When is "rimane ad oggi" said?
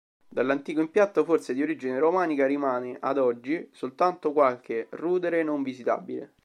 2.47-3.69